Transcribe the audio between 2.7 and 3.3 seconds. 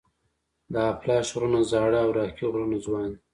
ځوان دي.